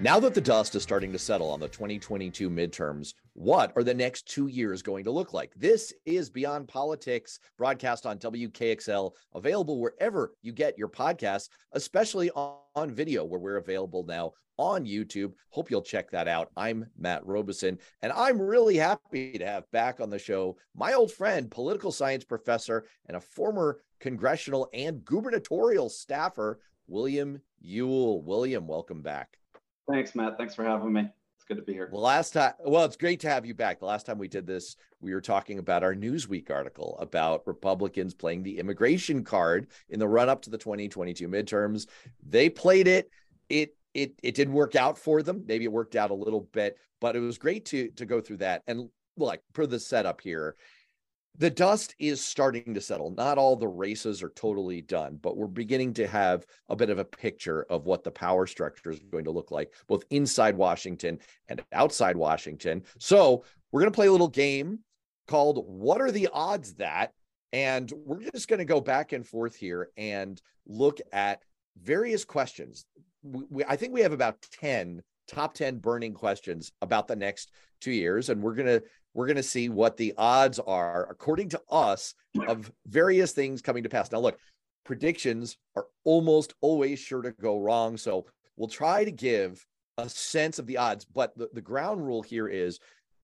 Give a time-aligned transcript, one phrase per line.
[0.00, 3.92] Now that the dust is starting to settle on the 2022 midterms, what are the
[3.92, 5.52] next two years going to look like?
[5.56, 12.92] This is Beyond Politics, broadcast on WKXL, available wherever you get your podcasts, especially on,
[12.94, 15.32] video, where we're available now on YouTube.
[15.50, 16.52] Hope you'll check that out.
[16.56, 21.10] I'm Matt Robison, and I'm really happy to have back on the show my old
[21.10, 28.22] friend, political science professor, and a former congressional and gubernatorial staffer, William Ewell.
[28.22, 29.38] William, welcome back.
[29.88, 30.36] Thanks, Matt.
[30.36, 31.08] Thanks for having me.
[31.36, 31.88] It's good to be here.
[31.90, 33.78] The last time, well, it's great to have you back.
[33.78, 38.12] The last time we did this, we were talking about our Newsweek article about Republicans
[38.12, 41.86] playing the immigration card in the run up to the 2022 midterms.
[42.28, 43.10] They played it.
[43.48, 45.44] It it it didn't work out for them.
[45.46, 48.38] Maybe it worked out a little bit, but it was great to to go through
[48.38, 48.62] that.
[48.66, 50.56] And like per the setup here,
[51.38, 53.12] the dust is starting to settle.
[53.12, 56.98] Not all the races are totally done, but we're beginning to have a bit of
[56.98, 61.20] a picture of what the power structure is going to look like, both inside Washington
[61.48, 62.82] and outside Washington.
[62.98, 64.80] So we're going to play a little game
[65.28, 67.12] called What Are the Odds That?
[67.52, 71.42] And we're just going to go back and forth here and look at
[71.80, 72.84] various questions.
[73.22, 77.52] We, we, I think we have about 10 top 10 burning questions about the next
[77.80, 78.28] two years.
[78.28, 78.82] And we're going to
[79.14, 82.14] we're going to see what the odds are, according to us,
[82.46, 84.12] of various things coming to pass.
[84.12, 84.38] Now, look,
[84.84, 87.96] predictions are almost always sure to go wrong.
[87.96, 89.64] So we'll try to give
[89.96, 91.04] a sense of the odds.
[91.04, 92.78] But the, the ground rule here is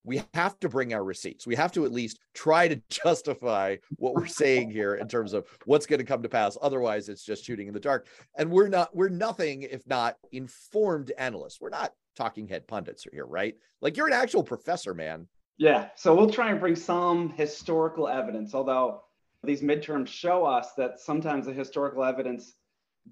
[0.05, 1.47] we have to bring our receipts.
[1.47, 5.47] We have to at least try to justify what we're saying here in terms of
[5.65, 6.57] what's going to come to pass.
[6.61, 8.07] Otherwise, it's just shooting in the dark.
[8.37, 11.61] And we're not, we're nothing if not informed analysts.
[11.61, 13.57] We're not talking head pundits here, right?
[13.81, 15.27] Like you're an actual professor, man.
[15.57, 19.03] Yeah, so we'll try and bring some historical evidence, although
[19.45, 22.55] these midterms show us that sometimes the historical evidence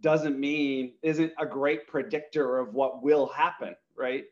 [0.00, 4.24] doesn't mean isn't a great predictor of what will happen, right?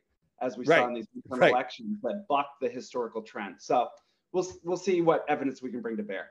[0.43, 0.79] As we right.
[0.79, 1.51] saw in these midterm right.
[1.51, 3.57] elections that buck the historical trend.
[3.59, 3.89] So
[4.33, 6.29] we'll we'll see what evidence we can bring to bear.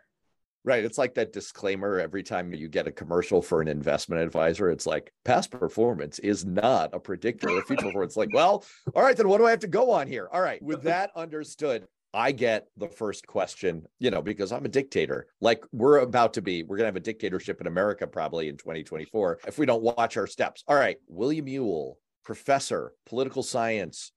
[0.65, 0.83] Right.
[0.83, 4.69] It's like that disclaimer every time you get a commercial for an investment advisor.
[4.69, 8.17] It's like past performance is not a predictor of future performance.
[8.17, 10.27] Like, well, all right, then what do I have to go on here?
[10.31, 10.61] All right.
[10.61, 15.27] With that understood, I get the first question, you know, because I'm a dictator.
[15.39, 18.57] Like we're about to be, we're going to have a dictatorship in America probably in
[18.57, 20.63] 2024 if we don't watch our steps.
[20.67, 20.97] All right.
[21.07, 24.11] William Ewell, professor, political science.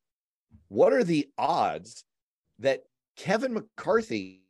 [0.68, 2.04] What are the odds
[2.58, 2.82] that
[3.16, 4.42] Kevin McCarthy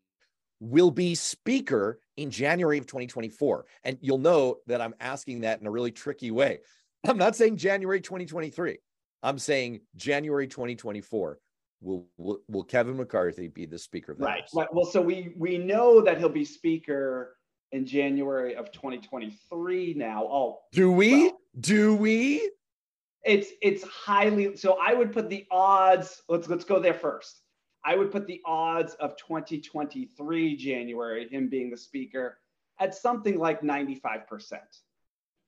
[0.63, 3.67] will be speaker in January of 2024.
[3.83, 6.61] And you'll know that I'm asking that in a really tricky way.
[7.07, 8.79] I'm not saying January 2023.
[9.25, 11.39] I'm saying January 2024.
[11.81, 14.45] Will, will, will Kevin McCarthy be the speaker of the right.
[14.55, 14.69] Right.
[14.73, 17.37] Well, so we we know that he'll be speaker
[17.73, 20.23] in January of 2023 now.
[20.31, 21.25] Oh, do we?
[21.25, 22.49] Well, do we?
[23.25, 27.43] It's it's highly so I would put the odds, let's let's go there first.
[27.84, 32.38] I would put the odds of 2023 January, him being the speaker,
[32.78, 34.22] at something like 95%.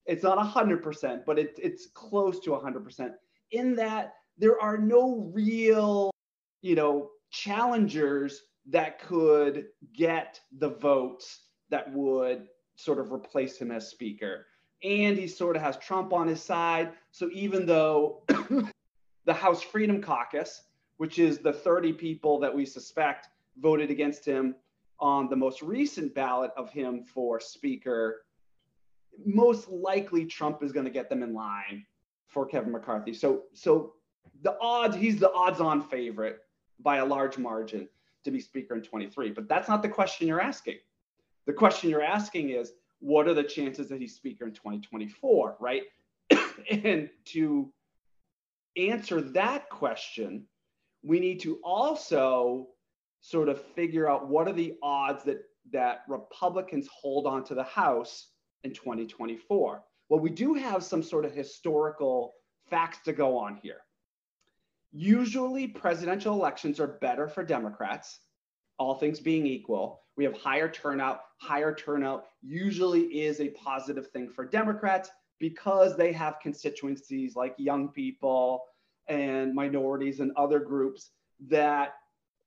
[0.07, 3.13] It's not 100%, but it, it's close to 100%.
[3.53, 6.11] In that there are no real,
[6.61, 12.47] you know, challengers that could get the votes that would
[12.77, 14.47] sort of replace him as speaker.
[14.85, 16.93] And he sort of has Trump on his side.
[17.11, 18.23] So even though
[19.25, 20.63] the House Freedom Caucus
[20.97, 23.29] which is the 30 people that we suspect
[23.59, 24.55] voted against him
[25.01, 28.23] on the most recent ballot of him for speaker.
[29.25, 31.85] Most likely, Trump is going to get them in line
[32.27, 33.13] for Kevin McCarthy.
[33.13, 33.95] So, so
[34.43, 36.39] the odds, he's the odds-on favorite
[36.81, 37.89] by a large margin
[38.25, 39.31] to be speaker in 23.
[39.31, 40.79] But that's not the question you're asking.
[41.47, 42.73] The question you're asking is,
[43.05, 45.83] what are the chances that he's speaker in 2024, right?
[46.71, 47.71] and to
[48.79, 50.47] answer that question,
[51.03, 52.69] we need to also
[53.21, 57.63] sort of figure out what are the odds that that Republicans hold on to the
[57.63, 58.29] House
[58.65, 59.83] in 2024.
[60.09, 62.33] Well, we do have some sort of historical
[62.71, 63.81] facts to go on here.
[64.93, 68.21] Usually, presidential elections are better for Democrats,
[68.79, 70.03] all things being equal.
[70.17, 71.21] We have higher turnout.
[71.39, 75.11] Higher turnout usually is a positive thing for Democrats
[75.41, 78.65] because they have constituencies like young people,
[79.09, 81.11] and minorities and other groups
[81.49, 81.95] that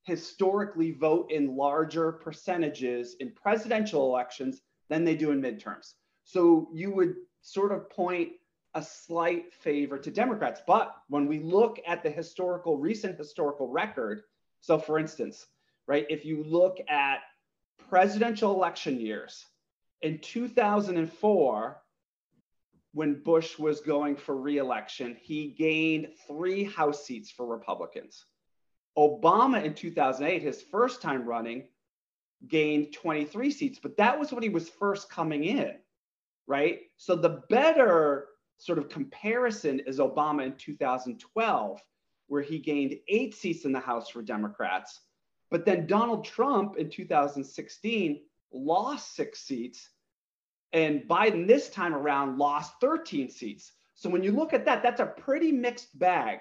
[0.03, 5.93] historically vote in larger percentages in presidential elections than they do in midterms.
[6.23, 8.31] So you would sort of point
[8.73, 10.61] a slight favor to Democrats.
[10.65, 14.21] But when we look at the historical, recent historical record,
[14.61, 15.45] so for instance,
[15.87, 17.19] right, if you look at
[17.89, 19.45] presidential election years,
[20.01, 21.81] in 2004,
[22.93, 28.25] when Bush was going for reelection, he gained three House seats for Republicans.
[28.97, 31.67] Obama in 2008, his first time running,
[32.47, 35.73] gained 23 seats, but that was when he was first coming in,
[36.47, 36.81] right?
[36.97, 41.79] So the better sort of comparison is Obama in 2012,
[42.27, 44.99] where he gained eight seats in the House for Democrats.
[45.49, 48.21] But then Donald Trump in 2016
[48.51, 49.89] lost six seats
[50.73, 53.71] and Biden this time around lost 13 seats.
[53.95, 56.39] So when you look at that, that's a pretty mixed bag.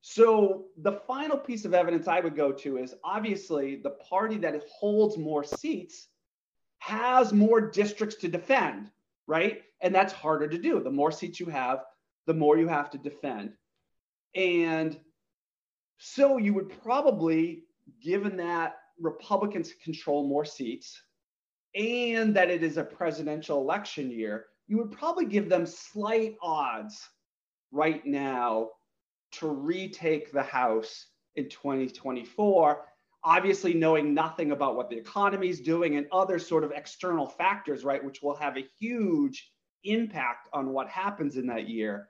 [0.00, 4.62] So the final piece of evidence I would go to is obviously the party that
[4.68, 6.08] holds more seats
[6.78, 8.90] has more districts to defend,
[9.28, 9.62] right?
[9.80, 10.82] And that's harder to do.
[10.82, 11.84] The more seats you have,
[12.26, 13.52] the more you have to defend.
[14.34, 14.98] And
[15.98, 17.64] so you would probably,
[18.00, 21.02] given that Republicans control more seats,
[21.74, 27.08] and that it is a presidential election year, you would probably give them slight odds
[27.70, 28.68] right now
[29.32, 31.06] to retake the House
[31.36, 32.84] in 2024.
[33.24, 37.84] Obviously, knowing nothing about what the economy is doing and other sort of external factors,
[37.84, 39.50] right, which will have a huge
[39.84, 42.08] impact on what happens in that year.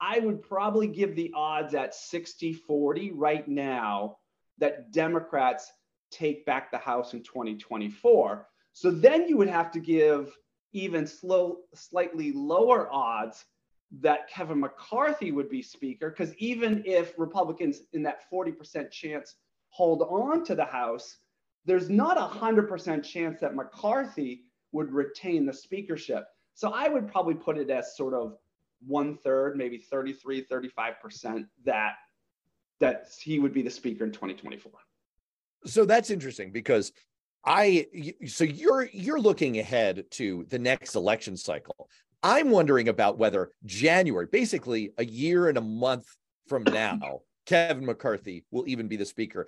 [0.00, 4.16] I would probably give the odds at 60 40 right now
[4.58, 5.72] that Democrats
[6.10, 8.46] take back the House in 2024.
[8.72, 10.36] So then you would have to give
[10.72, 13.44] even slow, slightly lower odds
[14.00, 19.36] that Kevin McCarthy would be speaker, because even if Republicans in that 40% chance
[19.68, 21.18] hold on to the House,
[21.64, 26.26] there's not a 100% chance that McCarthy would retain the speakership.
[26.54, 28.36] So I would probably put it as sort of
[28.86, 31.94] one third, maybe 33, 35% that
[32.80, 34.72] that he would be the speaker in 2024.
[35.66, 36.92] So that's interesting because
[37.44, 37.86] I
[38.26, 41.88] so you're you're looking ahead to the next election cycle.
[42.22, 46.06] I'm wondering about whether January, basically a year and a month
[46.48, 49.46] from now, Kevin McCarthy will even be the speaker.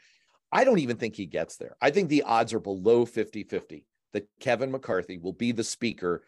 [0.53, 1.77] I don't even think he gets there.
[1.81, 6.23] I think the odds are below 50-50 that Kevin McCarthy will be the speaker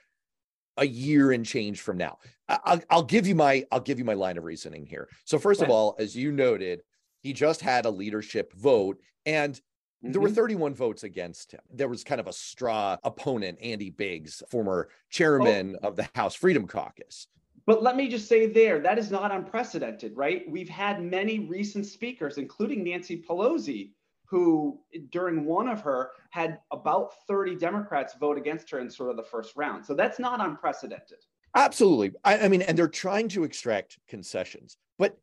[0.77, 2.19] a year and change from now.
[2.49, 5.09] I'll, I'll give you my I'll give you my line of reasoning here.
[5.25, 6.81] So first of all, as you noted,
[7.23, 9.61] he just had a leadership vote and
[10.05, 10.13] Mm-hmm.
[10.13, 10.37] There were mm-hmm.
[10.37, 11.61] 31 votes against him.
[11.73, 15.89] There was kind of a straw opponent, Andy Biggs, former chairman oh.
[15.89, 17.27] of the House Freedom Caucus.
[17.67, 20.45] But let me just say there, that is not unprecedented, right?
[20.49, 23.91] We've had many recent speakers, including Nancy Pelosi,
[24.25, 24.81] who
[25.11, 29.23] during one of her had about 30 Democrats vote against her in sort of the
[29.23, 29.85] first round.
[29.85, 31.19] So that's not unprecedented.
[31.55, 32.13] Absolutely.
[32.25, 35.19] I, I mean, and they're trying to extract concessions, but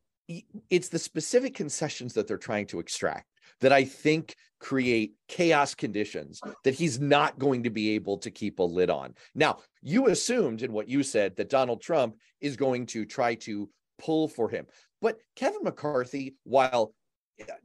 [0.70, 3.28] it's the specific concessions that they're trying to extract
[3.62, 8.60] that I think create chaos conditions that he's not going to be able to keep
[8.60, 9.14] a lid on.
[9.36, 13.70] Now, you assumed in what you said that Donald Trump is going to try to
[14.00, 14.66] pull for him.
[15.02, 16.94] But Kevin McCarthy, while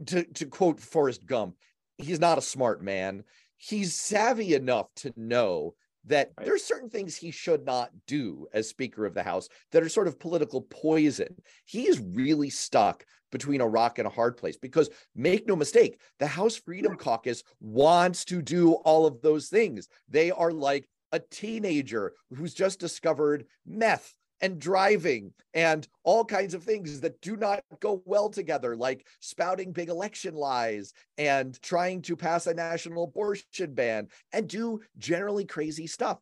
[0.06, 1.56] to, to quote Forrest Gump,
[1.97, 3.25] he's not a smart man.
[3.56, 5.75] He's savvy enough to know
[6.06, 6.47] that right.
[6.47, 10.08] there's certain things he should not do as Speaker of the House that are sort
[10.08, 11.35] of political poison.
[11.64, 16.00] He is really stuck between a rock and a hard place because make no mistake,
[16.19, 19.88] the House Freedom Caucus wants to do all of those things.
[20.08, 26.63] They are like a teenager who's just discovered meth and driving and all kinds of
[26.63, 32.17] things that do not go well together, like spouting big election lies and trying to
[32.17, 36.19] pass a national abortion ban and do generally crazy stuff.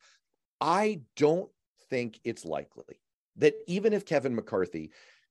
[0.61, 1.51] I don't
[1.91, 3.01] think it's likely
[3.37, 4.91] that even if Kevin McCarthy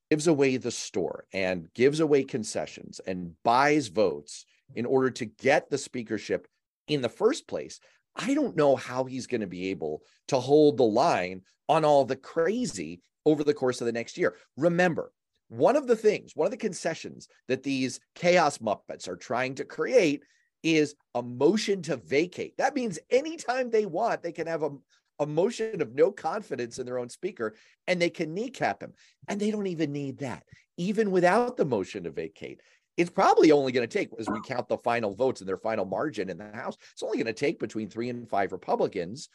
[0.10, 5.70] gives away the store and gives away concessions and buys votes in order to get
[5.70, 6.48] the speakership
[6.88, 7.80] in the first place,
[8.18, 12.04] I don't know how he's going to be able to hold the line on all
[12.04, 14.36] the crazy over the course of the next year.
[14.58, 15.12] Remember,
[15.50, 19.66] one of the things, one of the concessions that these chaos Muppets are trying to
[19.66, 20.24] create
[20.64, 22.58] is a motion to vacate.
[22.58, 24.72] That means anytime they want, they can have a,
[25.20, 27.56] a motion of no confidence in their own speaker
[27.88, 28.94] and they can kneecap him.
[29.28, 30.44] And they don't even need that,
[30.78, 32.62] even without the motion to vacate
[32.98, 35.86] it's probably only going to take, as we count the final votes and their final
[35.86, 39.30] margin in the House, it's only going to take between three and five Republicans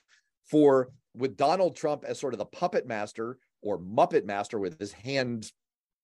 [0.50, 4.92] for, with Donald Trump as sort of the puppet master or Muppet master with his
[4.92, 5.50] hand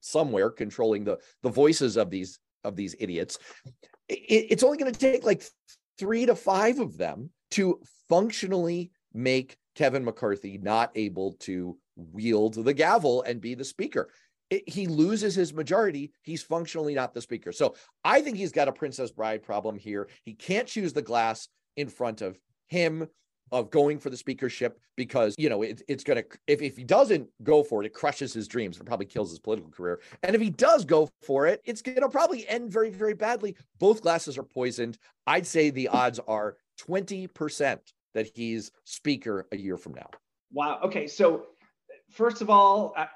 [0.00, 3.38] somewhere controlling the, the voices of these of these idiots.
[4.09, 5.43] It, it's only going to take like
[5.99, 12.75] three to five of them to functionally make Kevin McCarthy not able to wield the
[12.75, 14.11] gavel and be the speaker
[14.50, 17.52] it, he loses his majority, he's functionally not the speaker.
[17.52, 17.75] So
[18.05, 20.09] I think he's got a Princess Bride problem here.
[20.25, 23.09] He can't choose the glass in front of him
[23.52, 26.85] of going for the speakership because you know it, it's going to if, if he
[26.85, 30.00] doesn't go for it it crushes his dreams it probably kills his political career.
[30.23, 33.57] And if he does go for it it's going to probably end very very badly.
[33.78, 34.99] Both glasses are poisoned.
[35.26, 37.78] I'd say the odds are 20%
[38.14, 40.11] that he's speaker a year from now.
[40.52, 40.81] Wow.
[40.85, 41.07] Okay.
[41.07, 41.47] So
[42.11, 43.07] first of all i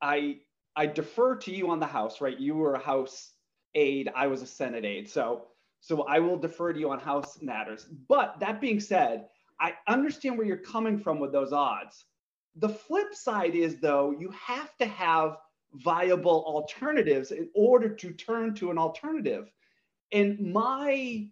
[0.00, 0.36] i,
[0.74, 3.30] I defer to you on the house right you were a house
[3.74, 5.46] aide i was a senate aide so
[5.82, 7.86] so I will defer to you on House matters.
[8.08, 9.26] But that being said,
[9.58, 12.04] I understand where you're coming from with those odds.
[12.54, 15.38] The flip side is, though, you have to have
[15.74, 19.50] viable alternatives in order to turn to an alternative.
[20.12, 21.26] And my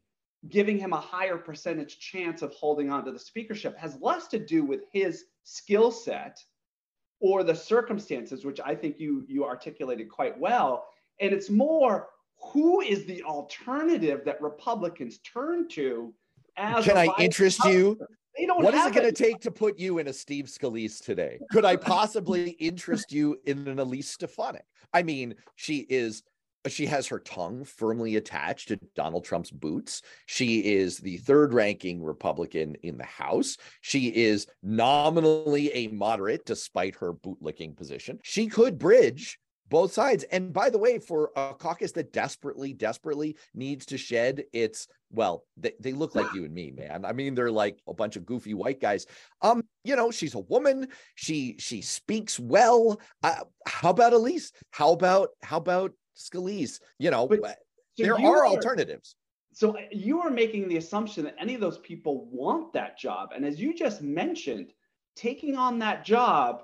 [0.48, 4.44] giving him a higher percentage chance of holding on to the speakership has less to
[4.44, 6.42] do with his skill set
[7.20, 10.86] or the circumstances, which I think you you articulated quite well.
[11.20, 12.08] And it's more
[12.40, 16.12] who is the alternative that Republicans turn to
[16.56, 17.98] as Can I interest you?
[18.36, 21.02] They don't what is it going to take to put you in a Steve Scalise
[21.02, 21.40] today?
[21.50, 24.64] Could I possibly interest you in an Elise Stefanik?
[24.92, 26.22] I mean, she is
[26.68, 30.02] she has her tongue firmly attached to Donald Trump's boots.
[30.26, 33.56] She is the third ranking Republican in the House.
[33.80, 38.18] She is nominally a moderate despite her bootlicking position.
[38.22, 39.38] She could bridge
[39.70, 40.24] both sides.
[40.24, 45.44] And by the way, for a caucus that desperately, desperately needs to shed its, well,
[45.56, 47.04] they, they look like you and me, man.
[47.04, 49.06] I mean, they're like a bunch of goofy white guys.
[49.40, 50.88] Um, you know, she's a woman.
[51.14, 53.00] She she speaks well.
[53.22, 54.52] Uh, how about Elise?
[54.72, 56.80] How about how about Scalise?
[56.98, 57.40] You know, but,
[57.96, 59.16] so there are, are alternatives.
[59.52, 63.30] So uh, you are making the assumption that any of those people want that job.
[63.34, 64.72] And as you just mentioned,
[65.16, 66.62] taking on that job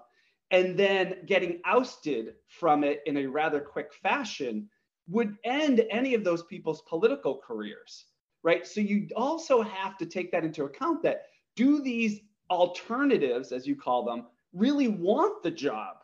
[0.51, 4.69] and then getting ousted from it in a rather quick fashion
[5.09, 8.07] would end any of those people's political careers,
[8.43, 8.67] right?
[8.67, 12.21] So you also have to take that into account that do these
[12.51, 15.97] alternatives, as you call them, really want the job?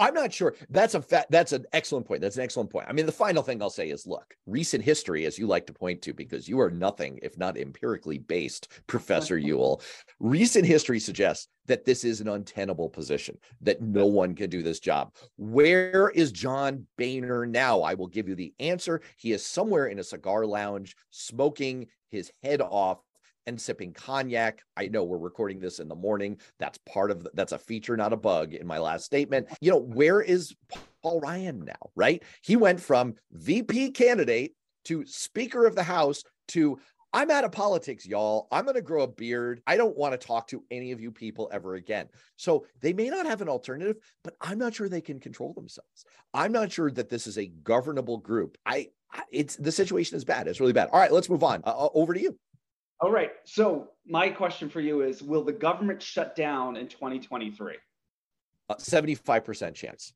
[0.00, 0.54] I'm not sure.
[0.70, 2.22] That's a fa- that's an excellent point.
[2.22, 2.86] That's an excellent point.
[2.88, 5.74] I mean, the final thing I'll say is, look, recent history, as you like to
[5.74, 9.82] point to, because you are nothing if not empirically based, Professor Ewell.
[10.18, 14.80] Recent history suggests that this is an untenable position, that no one can do this
[14.80, 15.14] job.
[15.36, 17.82] Where is John Boehner now?
[17.82, 19.02] I will give you the answer.
[19.18, 22.98] He is somewhere in a cigar lounge, smoking his head off
[23.46, 24.62] and sipping cognac.
[24.76, 26.38] I know we're recording this in the morning.
[26.58, 29.48] That's part of the, that's a feature, not a bug in my last statement.
[29.60, 30.54] You know, where is
[31.02, 32.22] Paul Ryan now, right?
[32.42, 34.54] He went from VP candidate
[34.84, 36.78] to Speaker of the House to
[37.12, 38.46] I'm out of politics, y'all.
[38.52, 39.62] I'm going to grow a beard.
[39.66, 42.06] I don't want to talk to any of you people ever again.
[42.36, 46.04] So they may not have an alternative, but I'm not sure they can control themselves.
[46.32, 48.56] I'm not sure that this is a governable group.
[48.64, 48.88] I,
[49.32, 50.46] it's the situation is bad.
[50.46, 50.88] It's really bad.
[50.92, 51.62] All right, let's move on.
[51.66, 52.38] Uh, uh over to you.
[53.00, 53.32] All right.
[53.44, 57.76] So my question for you is: Will the government shut down in 2023?
[58.68, 60.12] Uh, 75% chance.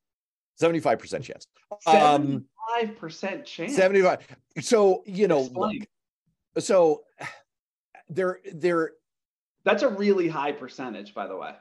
[0.60, 1.46] 75% chance.
[1.86, 3.74] 75% um, chance.
[3.74, 4.18] 75.
[4.60, 5.72] So, you know, look,
[6.58, 7.02] so
[8.08, 8.92] there, there.
[9.64, 11.54] That's a really high percentage, by the way.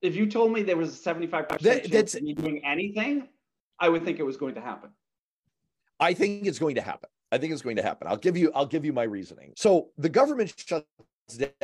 [0.00, 3.28] If you told me there was a 75% chance that's, of me doing anything,
[3.78, 4.90] I would think it was going to happen.
[6.00, 7.10] I think it's going to happen.
[7.32, 8.06] I think it's going to happen.
[8.06, 9.54] I'll give you I'll give you my reasoning.
[9.56, 10.84] So the government shuts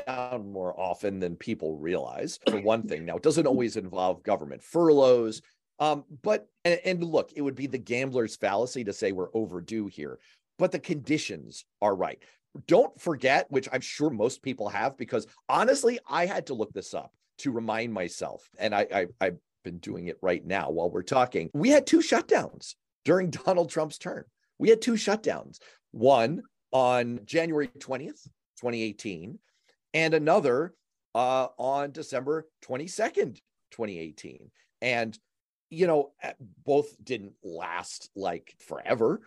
[0.06, 2.38] down more often than people realize.
[2.48, 5.42] For one thing, now it doesn't always involve government furloughs.
[5.78, 9.86] Um, but and, and look, it would be the gambler's fallacy to say we're overdue
[9.86, 10.18] here,
[10.58, 12.22] but the conditions are right.
[12.66, 16.94] Don't forget, which I'm sure most people have, because honestly, I had to look this
[16.94, 21.02] up to remind myself, and I, I I've been doing it right now while we're
[21.02, 21.50] talking.
[21.52, 24.24] We had two shutdowns during Donald Trump's term
[24.58, 25.58] we had two shutdowns
[25.92, 28.24] one on January 20th,
[28.60, 29.38] 2018,
[29.94, 30.74] and another
[31.14, 34.50] uh, on December 22nd, 2018.
[34.82, 35.18] And,
[35.70, 36.32] you know, eh,
[36.64, 39.22] both didn't last like forever.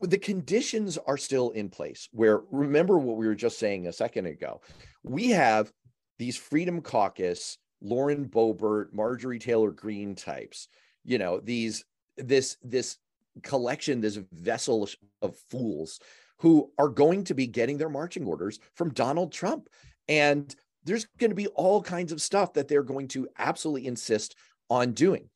[0.00, 4.26] The conditions are still in place where, remember what we were just saying a second
[4.26, 4.60] ago,
[5.02, 5.72] we have
[6.18, 10.68] these Freedom Caucus, Lauren Boebert, Marjorie Taylor Greene types,
[11.04, 11.84] you know, these,
[12.16, 12.98] this, this
[13.42, 14.88] collection, this vessel
[15.22, 16.00] of fools
[16.38, 19.68] who are going to be getting their marching orders from Donald Trump.
[20.08, 20.54] And
[20.84, 24.36] there's going to be all kinds of stuff that they're going to absolutely insist
[24.70, 25.28] on doing.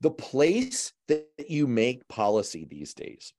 [0.00, 3.32] The place that you make policy these days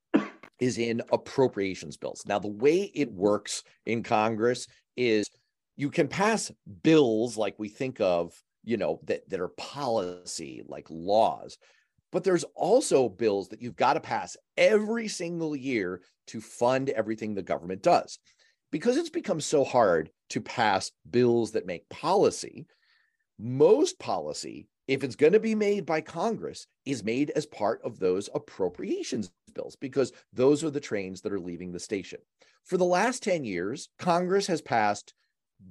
[0.59, 2.23] is in appropriations bills.
[2.25, 5.29] Now, the way it works in Congress is
[5.75, 8.33] you can pass bills like we think of,
[8.63, 11.57] you know, that, that are policy, like laws,
[12.11, 17.33] but there's also bills that you've got to pass every single year to fund everything
[17.33, 18.19] the government does.
[18.71, 22.67] Because it's become so hard to pass bills that make policy.
[23.39, 27.99] Most policy, if it's going to be made by Congress, is made as part of
[27.99, 32.19] those appropriations bills because those are the trains that are leaving the station.
[32.63, 35.13] For the last 10 years, Congress has passed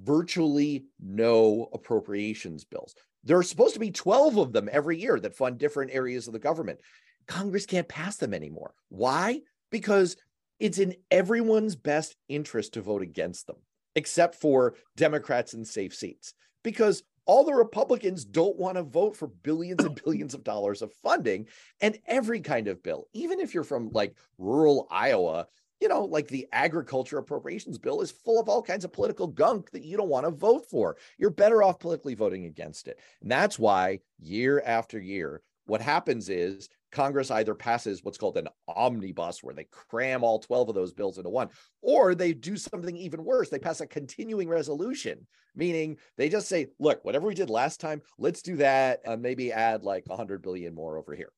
[0.03, 2.95] virtually no appropriations bills.
[3.23, 6.33] There are supposed to be 12 of them every year that fund different areas of
[6.33, 6.79] the government.
[7.27, 8.73] Congress can't pass them anymore.
[8.89, 9.41] Why?
[9.69, 10.15] Because
[10.59, 13.57] it's in everyone's best interest to vote against them,
[13.95, 19.27] except for Democrats in safe seats, because all the Republicans don't want to vote for
[19.27, 21.47] billions and billions of dollars of funding
[21.81, 25.47] and every kind of bill, even if you're from like rural Iowa.
[25.79, 29.69] You know, like the agriculture appropriations bill is full of all kinds of political gunk
[29.71, 30.97] that you don't want to vote for.
[31.17, 32.99] You're better off politically voting against it.
[33.21, 38.47] And that's why year after year, what happens is Congress either passes what's called an
[38.67, 41.49] omnibus, where they cram all 12 of those bills into one,
[41.81, 43.49] or they do something even worse.
[43.49, 48.01] They pass a continuing resolution, meaning they just say, look, whatever we did last time,
[48.17, 51.31] let's do that and maybe add like 100 billion more over here.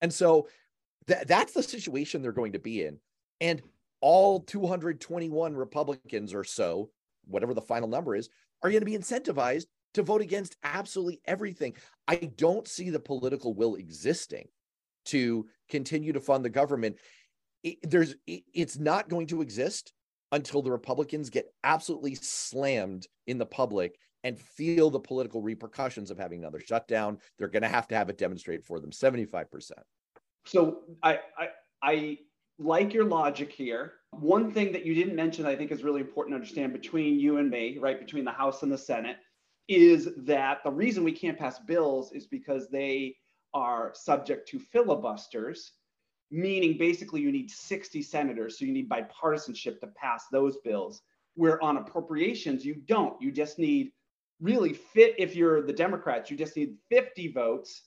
[0.00, 0.48] And so
[1.08, 2.98] th- that's the situation they're going to be in.
[3.40, 3.62] And
[4.00, 6.90] all 221 Republicans or so,
[7.26, 8.28] whatever the final number is,
[8.62, 11.74] are going to be incentivized to vote against absolutely everything.
[12.06, 14.48] I don't see the political will existing
[15.06, 16.96] to continue to fund the government.
[17.62, 19.92] It, there's it, it's not going to exist
[20.32, 26.18] until the Republicans get absolutely slammed in the public and feel the political repercussions of
[26.18, 27.18] having another shutdown.
[27.38, 29.70] They're going to have to have it demonstrated for them 75%.
[30.46, 31.48] So I, I,
[31.82, 32.18] I
[32.58, 33.94] like your logic here.
[34.10, 37.38] One thing that you didn't mention, I think, is really important to understand between you
[37.38, 39.16] and me, right, between the House and the Senate,
[39.68, 43.16] is that the reason we can't pass bills is because they
[43.54, 45.72] are subject to filibusters,
[46.30, 48.58] meaning basically you need 60 senators.
[48.58, 51.02] So you need bipartisanship to pass those bills.
[51.34, 53.20] Where on appropriations, you don't.
[53.20, 53.90] You just need
[54.40, 57.82] really fit, if you're the Democrats, you just need 50 votes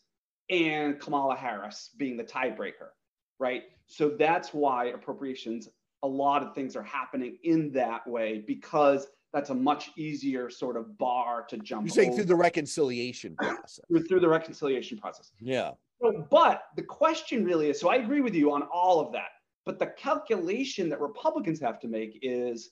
[0.49, 2.89] and Kamala Harris being the tiebreaker,
[3.39, 3.63] right?
[3.85, 5.69] So that's why appropriations,
[6.03, 10.77] a lot of things are happening in that way because that's a much easier sort
[10.77, 11.85] of bar to jump.
[11.85, 12.17] You're saying over.
[12.17, 13.79] through the reconciliation process.
[14.07, 15.31] through the reconciliation process.
[15.39, 15.71] Yeah.
[16.01, 19.29] So, but the question really is so I agree with you on all of that.
[19.65, 22.69] But the calculation that Republicans have to make is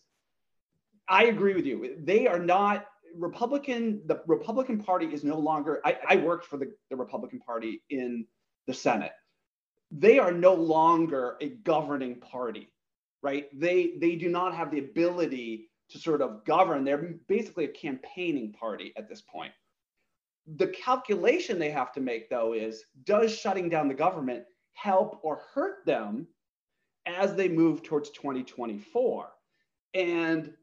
[1.10, 1.98] I agree with you.
[2.00, 2.86] They are not
[3.18, 7.82] Republican, the Republican Party is no longer, I, I worked for the, the Republican Party
[7.90, 8.26] in
[8.68, 9.12] the Senate.
[9.92, 12.72] They are no longer a governing party,
[13.22, 13.48] right?
[13.58, 16.84] They they do not have the ability to sort of govern.
[16.84, 19.54] They're basically a campaigning party at this point.
[20.58, 24.44] The calculation they have to make, though, is does shutting down the government
[24.74, 26.28] help or hurt them
[27.06, 29.30] as they move towards 2024?
[29.94, 30.54] And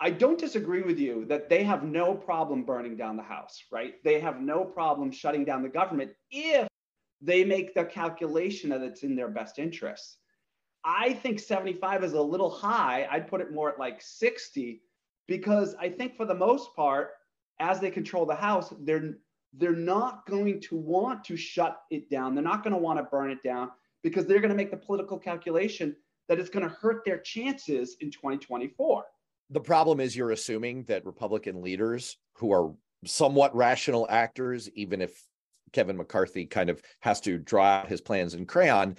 [0.00, 3.94] I don't disagree with you that they have no problem burning down the house, right?
[4.04, 6.68] They have no problem shutting down the government if
[7.22, 10.18] they make the calculation that it's in their best interests.
[10.84, 13.06] I think 75 is a little high.
[13.10, 14.82] I'd put it more at like 60
[15.28, 17.10] because I think for the most part,
[17.60, 19.14] as they control the house, they're
[19.54, 22.34] they're not going to want to shut it down.
[22.34, 23.70] They're not going to want to burn it down
[24.02, 25.94] because they're going to make the political calculation
[26.28, 29.04] that it's going to hurt their chances in 2024.
[29.50, 32.72] The problem is you're assuming that Republican leaders who are
[33.04, 35.22] somewhat rational actors, even if
[35.72, 38.96] Kevin McCarthy kind of has to draw out his plans in crayon,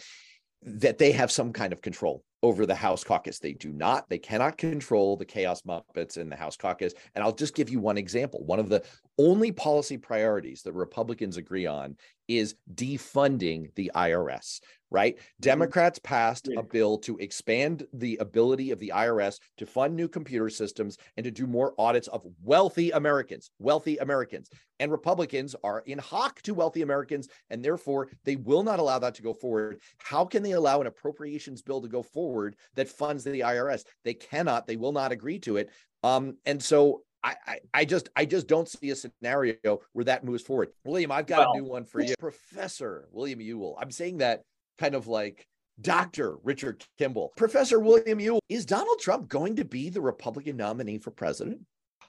[0.62, 3.40] that they have some kind of control over the House caucus.
[3.40, 6.94] They do not, they cannot control the chaos Muppets in the House caucus.
[7.16, 8.44] And I'll just give you one example.
[8.46, 8.84] One of the
[9.18, 11.96] only policy priorities that Republicans agree on
[12.28, 14.60] is defunding the IRS,
[14.94, 15.18] right?
[15.18, 15.42] Mm-hmm.
[15.42, 20.50] Democrats passed a bill to expand the ability of the IRS to fund new computer
[20.50, 24.50] systems and to do more audits of wealthy Americans, wealthy Americans.
[24.80, 29.16] And Republicans are in hock to wealthy Americans, and therefore they will not allow that
[29.16, 29.80] to go forward.
[29.98, 33.84] How can they allow an appropriations bill to go forward that funds the IRS?
[34.06, 35.72] They cannot, they will not agree to it.
[36.04, 40.44] Um, and so I, I, just I just don't see a scenario where that moves
[40.44, 40.70] forward.
[40.84, 42.16] William, I've got well, a new one for you.
[42.20, 43.78] Professor William Ewell.
[43.82, 44.44] I'm saying that
[44.78, 45.48] kind of like
[45.82, 46.38] Dr.
[46.44, 47.34] Richard Kimble.
[47.36, 51.62] Professor William Ewell, is Donald Trump going to be the Republican nominee for president?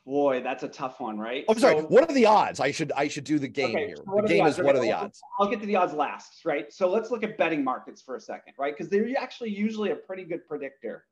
[0.06, 1.46] Boy, that's a tough one, right?
[1.48, 1.80] Oh, I'm sorry.
[1.80, 2.60] So, what are the odds?
[2.60, 3.96] I should I should do the game okay, here.
[3.96, 5.18] So the game the is what are the odds?
[5.40, 6.70] I'll get to the odds last, right?
[6.70, 8.76] So let's look at betting markets for a second, right?
[8.76, 11.06] Because they're actually usually a pretty good predictor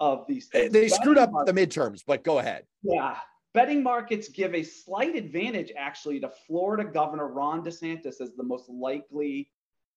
[0.00, 0.70] of these things.
[0.70, 2.64] They, they screwed up markets, the midterms, but go ahead.
[2.82, 3.16] Yeah.
[3.54, 8.68] Betting markets give a slight advantage actually to Florida Governor Ron DeSantis as the most
[8.68, 9.48] likely,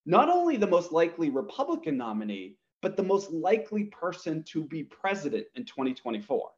[0.09, 5.45] not only the most likely Republican nominee, but the most likely person to be president
[5.55, 6.49] in 2024.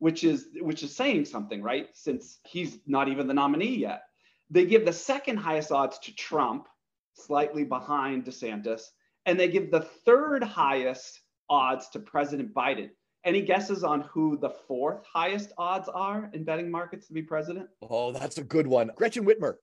[0.00, 1.88] which is which is saying something, right?
[1.92, 4.02] Since he's not even the nominee yet.
[4.50, 6.68] They give the second highest odds to Trump,
[7.14, 8.82] slightly behind DeSantis,
[9.26, 12.90] and they give the third highest odds to President Biden.
[13.24, 17.68] Any guesses on who the fourth highest odds are in betting markets to be president?
[17.82, 18.90] Oh, that's a good one.
[18.96, 19.56] Gretchen Whitmer.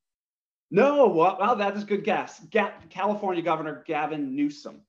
[0.70, 2.42] No, well, well that is a good guess.
[2.52, 4.82] Ga- California Governor Gavin Newsom.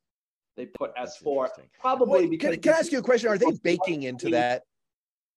[0.56, 1.48] They put S four
[1.80, 2.54] probably Wait, because.
[2.54, 3.30] Can, can I ask you a question?
[3.30, 4.62] Are they baking into that?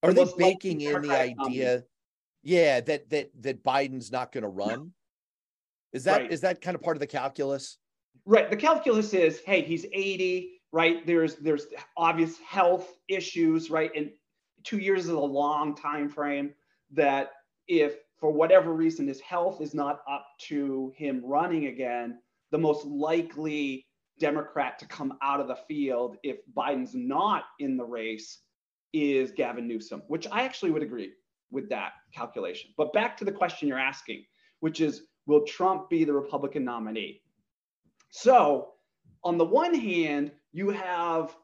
[0.01, 1.83] Are they baking in the idea?
[2.41, 4.93] Yeah, that that that Biden's not going to run.
[5.93, 6.31] Is that right.
[6.31, 7.77] is that kind of part of the calculus?
[8.25, 8.49] Right.
[8.49, 11.05] The calculus is, hey, he's 80 right?
[11.05, 13.91] There's there's obvious health issues, right?
[13.95, 14.11] And
[14.63, 16.53] two years is a long time frame
[16.91, 17.31] that
[17.67, 22.19] if for whatever reason his health is not up to him running again,
[22.51, 23.87] the most likely
[24.19, 28.37] Democrat to come out of the field if Biden's not in the race
[28.93, 31.11] is Gavin Newsom, which I actually would agree
[31.49, 32.69] with that calculation.
[32.77, 34.23] But back to the question you're asking,
[34.59, 37.21] which is will Trump be the Republican nominee?
[38.11, 38.73] So,
[39.23, 41.35] on the one hand, you have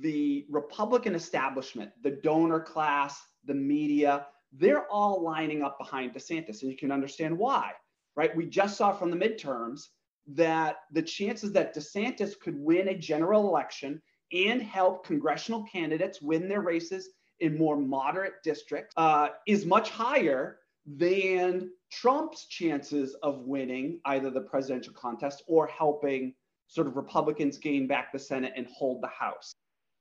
[0.00, 4.26] the Republican establishment, the donor class, the media,
[4.58, 6.62] they're all lining up behind DeSantis.
[6.62, 7.72] And you can understand why,
[8.16, 8.34] right?
[8.34, 9.88] We just saw from the midterms
[10.28, 14.00] that the chances that DeSantis could win a general election
[14.32, 20.58] and help congressional candidates win their races in more moderate districts uh, is much higher
[20.86, 26.34] than Trump's chances of winning either the presidential contest or helping
[26.66, 29.54] sort of Republicans gain back the Senate and hold the House.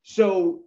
[0.03, 0.61] So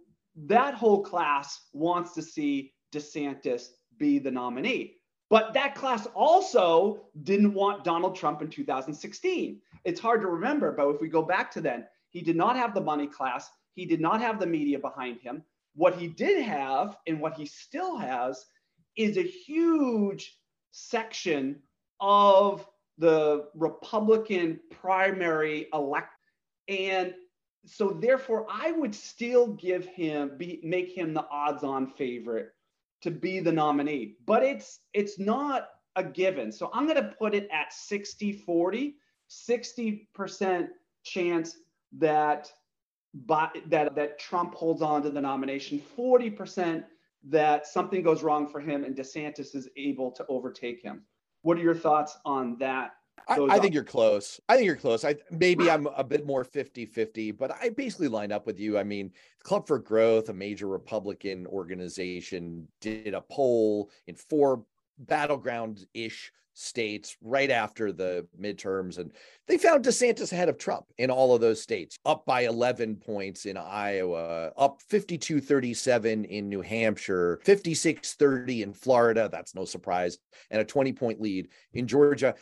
[0.45, 4.95] that whole class wants to see DeSantis be the nominee.
[5.29, 9.59] But that class also didn't want Donald Trump in 2016.
[9.83, 12.73] It's hard to remember, but if we go back to then, he did not have
[12.73, 15.43] the money class, he did not have the media behind him.
[15.75, 18.45] What he did have, and what he still has,
[18.95, 20.37] is a huge
[20.71, 21.61] section
[21.99, 22.65] of
[22.97, 26.13] the Republican primary elect.
[26.67, 27.13] And
[27.65, 32.51] so therefore I would still give him be make him the odds on favorite
[33.01, 34.15] to be the nominee.
[34.25, 36.51] But it's it's not a given.
[36.51, 38.93] So I'm going to put it at 60-40,
[39.29, 40.67] 60%
[41.03, 41.57] chance
[41.97, 42.51] that
[43.25, 46.83] but that that Trump holds on to the nomination, 40%
[47.29, 51.03] that something goes wrong for him and DeSantis is able to overtake him.
[51.41, 52.91] What are your thoughts on that?
[53.27, 54.39] I, I, think you're close.
[54.47, 55.03] I think you're close.
[55.03, 58.77] I maybe I'm a bit more 50-50, but I basically lined up with you.
[58.77, 59.11] I mean,
[59.43, 64.63] Club for Growth, a major Republican organization, did a poll in four
[64.99, 69.11] battleground-ish states right after the midterms and
[69.45, 73.45] they found DeSantis ahead of Trump in all of those states up by 11 points
[73.45, 80.17] in Iowa up 52-37 in New Hampshire 56-30 in Florida that's no surprise
[80.49, 82.33] and a 20 point lead in Georgia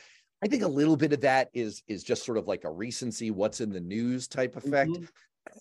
[0.44, 3.32] I think a little bit of that is is just sort of like a recency
[3.32, 5.06] what's in the news type effect mm-hmm.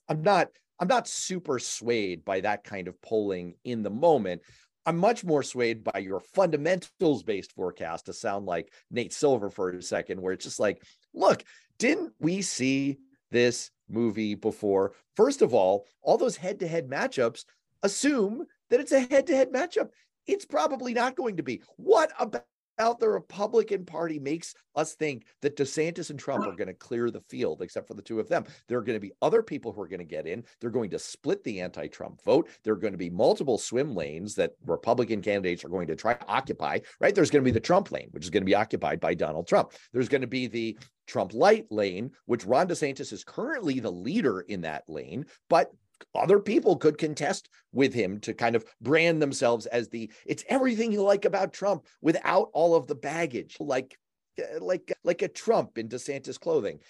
[0.09, 0.49] I'm not
[0.81, 4.43] I'm not super swayed by that kind of polling in the moment
[4.87, 9.71] I'm much more swayed by your fundamentals based forecast to sound like Nate Silver for
[9.71, 10.83] a second, where it's just like,
[11.15, 11.43] look,
[11.79, 12.99] didn't we see
[13.31, 14.93] this movie before?
[15.17, 17.45] First of all, all those head to head matchups
[17.83, 19.89] assume that it's a head to head matchup.
[20.27, 21.63] It's probably not going to be.
[21.77, 22.45] What about
[22.79, 27.11] out the Republican Party makes us think that DeSantis and Trump are going to clear
[27.11, 28.45] the field, except for the two of them.
[28.69, 30.45] There are going to be other people who are going to get in.
[30.61, 32.49] They're going to split the anti Trump vote.
[32.65, 36.15] There are going to be multiple swim lanes that Republican candidates are going to try
[36.15, 37.15] to occupy, right?
[37.15, 39.47] There's going to be the Trump lane, which is going to be occupied by Donald
[39.47, 39.73] Trump.
[39.93, 44.41] There's going to be the Trump light lane, which Ron DeSantis is currently the leader
[44.41, 45.71] in that lane, but
[46.15, 50.93] other people could contest with him to kind of brand themselves as the it's everything
[50.93, 53.99] you like about Trump without all of the baggage like
[54.39, 56.81] uh, like uh, like a Trump in DeSantis clothing.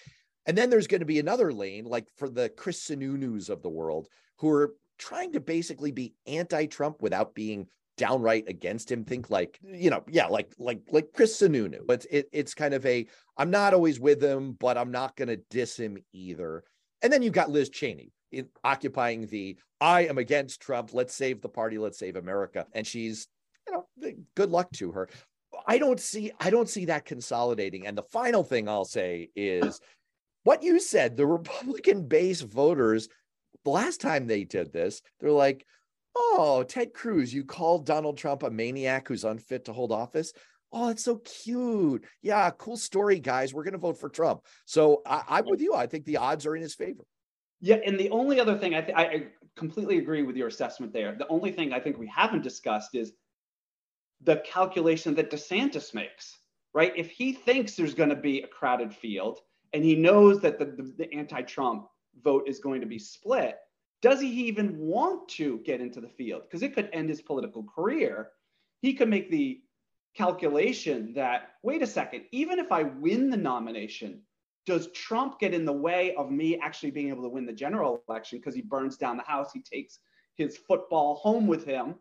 [0.47, 3.69] And then there's going to be another lane like for the Chris Sununu's of the
[3.69, 9.03] world who are trying to basically be anti-Trump without being downright against him.
[9.03, 11.79] Think like you know yeah like like like chris sununu.
[11.85, 15.29] But it, it's kind of a i'm not always with him but i'm not going
[15.29, 16.63] to diss him either.
[17.01, 20.93] And then you've got liz cheney in occupying the I am against Trump.
[20.93, 21.77] Let's save the party.
[21.77, 22.65] Let's save America.
[22.73, 23.27] And she's,
[23.67, 25.09] you know, good luck to her.
[25.67, 27.87] I don't see I don't see that consolidating.
[27.87, 29.79] And the final thing I'll say is
[30.43, 33.09] what you said, the Republican base voters,
[33.63, 35.65] the last time they did this, they're like,
[36.15, 40.33] oh, Ted Cruz, you called Donald Trump a maniac who's unfit to hold office.
[40.71, 42.03] Oh, it's so cute.
[42.21, 43.53] Yeah, cool story, guys.
[43.53, 44.41] We're going to vote for Trump.
[44.65, 45.73] So I, am with you.
[45.73, 47.05] I think the odds are in his favor.
[47.61, 51.15] Yeah, and the only other thing I, th- I completely agree with your assessment there.
[51.17, 53.13] The only thing I think we haven't discussed is
[54.21, 56.39] the calculation that DeSantis makes,
[56.73, 56.93] right?
[56.95, 59.39] If he thinks there's going to be a crowded field
[59.73, 61.87] and he knows that the, the, the anti Trump
[62.23, 63.57] vote is going to be split,
[64.01, 66.43] does he even want to get into the field?
[66.43, 68.29] Because it could end his political career.
[68.81, 69.61] He could make the
[70.15, 74.21] calculation that, wait a second, even if I win the nomination,
[74.65, 78.01] does Trump get in the way of me actually being able to win the general
[78.09, 79.99] election because he burns down the house, he takes
[80.35, 81.95] his football home with him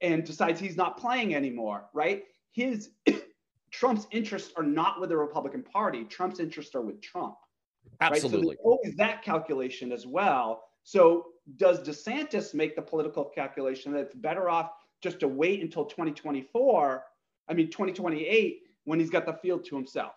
[0.00, 2.24] and decides he's not playing anymore, right?
[2.52, 2.90] His
[3.70, 6.04] Trump's interests are not with the Republican Party.
[6.04, 7.36] Trump's interests are with Trump.
[8.00, 8.48] Absolutely.
[8.48, 8.58] Right?
[8.62, 10.64] So always that calculation as well.
[10.82, 11.26] So
[11.56, 14.70] does DeSantis make the political calculation that it's better off
[15.02, 17.04] just to wait until 2024?
[17.48, 20.14] I mean, 2028 when he's got the field to himself.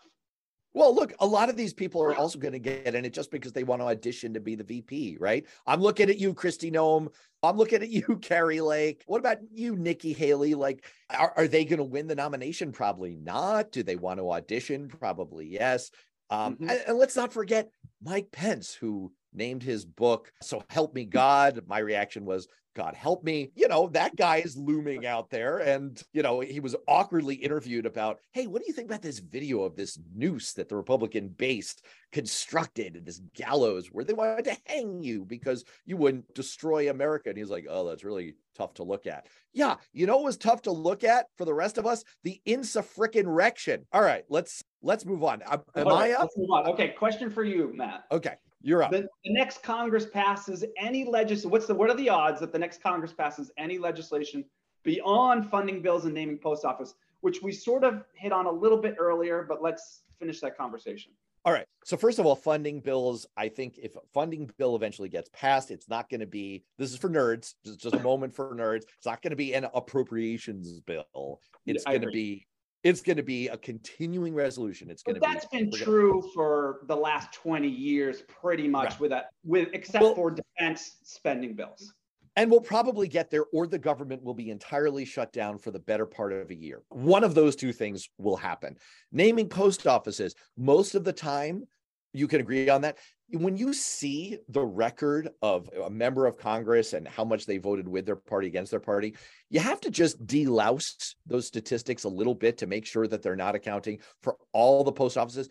[0.73, 3.31] Well, look, a lot of these people are also going to get in it just
[3.31, 5.45] because they want to audition to be the VP, right?
[5.65, 7.07] I'm looking at you, Kristi Noem.
[7.41, 9.03] I'm looking at you, Kari Lake.
[9.07, 10.53] What about you, Nikki Haley?
[10.53, 12.71] Like, are, are they going to win the nomination?
[12.71, 13.71] Probably not.
[13.71, 14.87] Do they want to audition?
[14.87, 15.89] Probably yes.
[16.29, 16.69] Um, mm-hmm.
[16.69, 17.71] and, and let's not forget
[18.03, 22.47] Mike Pence, who named his book so help me god my reaction was
[22.79, 23.51] God help me.
[23.55, 25.57] You know, that guy is looming out there.
[25.57, 29.19] And, you know, he was awkwardly interviewed about, hey, what do you think about this
[29.19, 31.75] video of this noose that the Republican base
[32.13, 37.27] constructed, this gallows where they wanted to hang you because you wouldn't destroy America?
[37.27, 39.27] And he's like, oh, that's really tough to look at.
[39.51, 42.03] Yeah, you know it was tough to look at for the rest of us?
[42.23, 43.85] The insufrickin' rection.
[43.91, 45.41] All right, let's let's move on.
[45.41, 46.21] Am I up?
[46.21, 46.67] Let's move on.
[46.67, 48.05] Okay, question for you, Matt.
[48.11, 48.35] Okay.
[48.61, 48.91] You're up.
[48.91, 51.51] The, the next Congress passes any legislation.
[51.51, 54.43] What's the what are the odds that the next Congress passes any legislation
[54.83, 58.77] beyond funding bills and naming post office, which we sort of hit on a little
[58.77, 61.11] bit earlier, but let's finish that conversation.
[61.45, 61.65] All right.
[61.85, 63.25] So first of all, funding bills.
[63.37, 66.65] I think if a funding bill eventually gets passed, it's not going to be.
[66.77, 67.53] This is for nerds.
[67.63, 68.83] It's just a moment for nerds.
[68.97, 71.39] It's not going to be an appropriations bill.
[71.65, 72.45] It's going to be
[72.83, 74.89] it's going to be a continuing resolution.
[74.89, 75.27] It's going to be.
[75.27, 76.33] That's been true gonna...
[76.33, 78.99] for the last 20 years, pretty much right.
[78.99, 81.93] with that, with except well, for defense spending bills.
[82.35, 85.79] And we'll probably get there, or the government will be entirely shut down for the
[85.79, 86.83] better part of a year.
[86.89, 88.77] One of those two things will happen.
[89.11, 91.67] Naming post offices, most of the time,
[92.13, 92.97] you can agree on that
[93.31, 97.87] when you see the record of a member of Congress and how much they voted
[97.87, 99.15] with their party against their party,
[99.49, 103.35] you have to just delouse those statistics a little bit to make sure that they're
[103.35, 105.49] not accounting for all the post offices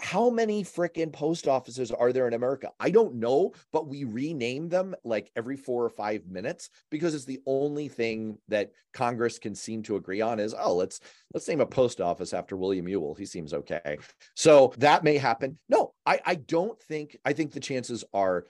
[0.00, 2.70] how many freaking post offices are there in America?
[2.80, 7.26] I don't know, but we rename them like every four or five minutes because it's
[7.26, 11.00] the only thing that Congress can seem to agree on is, oh, let's
[11.34, 13.14] let's name a post office after William Ewell.
[13.14, 13.98] He seems okay.
[14.34, 15.58] So that may happen.
[15.68, 18.46] No, I, I don't think I think the chances are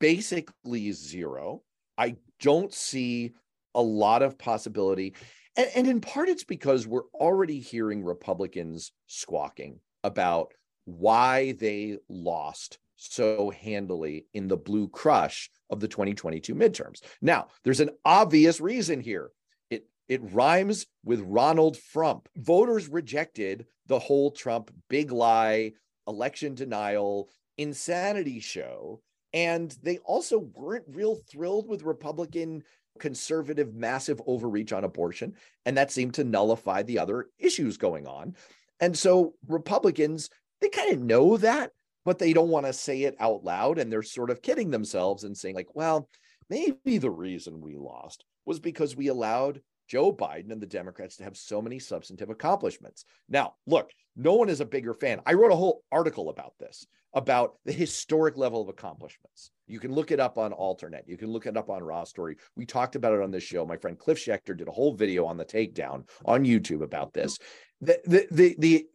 [0.00, 1.62] basically zero.
[1.96, 3.32] I don't see
[3.74, 5.14] a lot of possibility.
[5.56, 10.52] And, and in part, it's because we're already hearing Republicans squawking about
[10.84, 17.00] why they lost so handily in the blue crush of the 2022 midterms.
[17.22, 19.30] Now, there's an obvious reason here.
[19.70, 22.28] It it rhymes with Ronald Trump.
[22.36, 25.72] Voters rejected the whole Trump big lie,
[26.06, 29.00] election denial, insanity show,
[29.32, 32.64] and they also weren't real thrilled with Republican
[32.98, 35.34] conservative massive overreach on abortion,
[35.64, 38.34] and that seemed to nullify the other issues going on.
[38.80, 41.72] And so Republicans, they kind of know that,
[42.04, 43.78] but they don't want to say it out loud.
[43.78, 46.08] And they're sort of kidding themselves and saying, like, well,
[46.48, 51.24] maybe the reason we lost was because we allowed Joe Biden and the Democrats to
[51.24, 53.04] have so many substantive accomplishments.
[53.28, 55.20] Now, look, no one is a bigger fan.
[55.26, 56.86] I wrote a whole article about this,
[57.18, 59.50] about the historic level of accomplishments.
[59.66, 61.02] You can look it up on Alternet.
[61.06, 62.36] You can look it up on Raw Story.
[62.56, 63.66] We talked about it on this show.
[63.66, 67.38] My friend Cliff Schecter did a whole video on the takedown on YouTube about this
[67.80, 68.86] the, the, the, the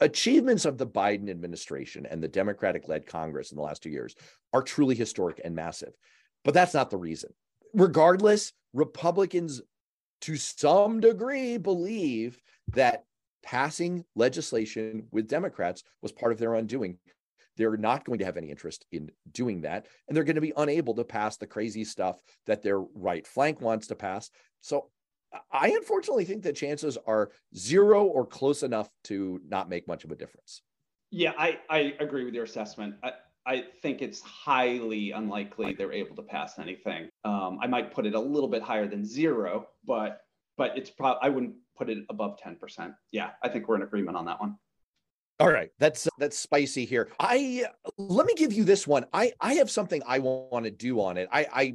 [0.00, 4.14] achievements of the Biden administration and the Democratic led Congress in the last two years
[4.52, 5.92] are truly historic and massive.
[6.44, 7.30] But that's not the reason.
[7.74, 9.60] Regardless, Republicans,
[10.22, 13.04] to some degree, believe that
[13.42, 16.98] passing legislation with Democrats was part of their undoing.
[17.56, 19.86] They're not going to have any interest in doing that.
[20.08, 23.60] And they're going to be unable to pass the crazy stuff that their right flank
[23.60, 24.30] wants to pass.
[24.60, 24.88] So
[25.50, 30.10] I unfortunately think the chances are zero or close enough to not make much of
[30.10, 30.62] a difference.
[31.10, 32.94] Yeah, I, I agree with your assessment.
[33.02, 33.12] I,
[33.44, 37.08] I think it's highly unlikely they're able to pass anything.
[37.24, 40.20] Um, I might put it a little bit higher than zero, but
[40.56, 42.94] but it's probably I wouldn't put it above 10%.
[43.10, 44.56] Yeah, I think we're in agreement on that one.
[45.40, 47.08] All right, that's that's spicy here.
[47.18, 47.64] I
[47.96, 49.06] let me give you this one.
[49.12, 51.28] I I have something I want to do on it.
[51.32, 51.74] I I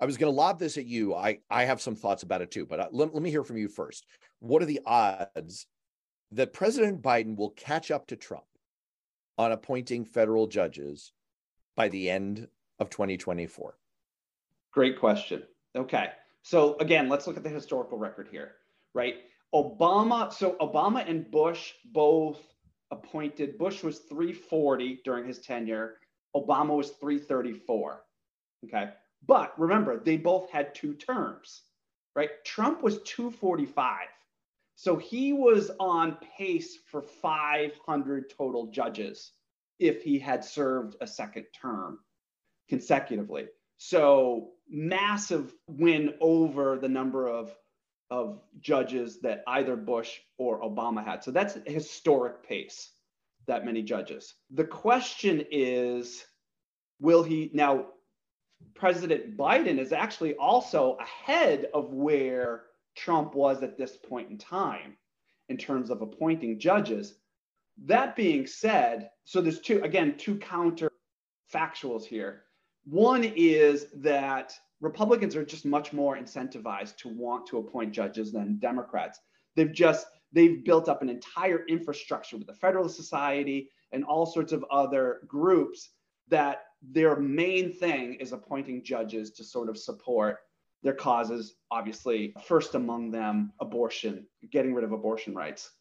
[0.00, 1.14] I was going to lob this at you.
[1.14, 3.56] I I have some thoughts about it too, but uh, let, let me hear from
[3.56, 4.06] you first.
[4.38, 5.66] What are the odds
[6.32, 8.44] that President Biden will catch up to Trump
[9.38, 11.12] on appointing federal judges
[11.76, 12.46] by the end
[12.78, 13.74] of 2024?
[14.72, 15.42] Great question.
[15.74, 16.10] Okay.
[16.42, 18.52] So again, let's look at the historical record here,
[18.94, 19.16] right?
[19.54, 22.40] Obama, so Obama and Bush both
[22.90, 25.98] appointed, Bush was 340 during his tenure,
[26.34, 28.02] Obama was 334.
[28.66, 28.90] Okay.
[29.26, 31.62] But remember, they both had two terms,
[32.14, 32.30] right?
[32.44, 34.06] Trump was 245.
[34.76, 39.32] So he was on pace for 500 total judges
[39.78, 41.98] if he had served a second term
[42.68, 43.48] consecutively.
[43.76, 47.54] So massive win over the number of
[48.10, 51.22] of judges that either Bush or Obama had.
[51.22, 52.90] So that's a historic pace,
[53.46, 54.34] that many judges.
[54.50, 56.24] The question is
[57.00, 57.86] will he now?
[58.74, 64.98] President Biden is actually also ahead of where Trump was at this point in time
[65.48, 67.14] in terms of appointing judges.
[67.86, 70.90] That being said, so there's two, again, two counter
[71.52, 72.42] factuals here.
[72.84, 78.58] One is that Republicans are just much more incentivized to want to appoint judges than
[78.58, 79.20] Democrats.
[79.56, 84.52] They've just they've built up an entire infrastructure with the Federalist Society and all sorts
[84.52, 85.90] of other groups
[86.28, 90.38] that their main thing is appointing judges to sort of support
[90.82, 95.72] their causes, obviously, first among them, abortion, getting rid of abortion rights.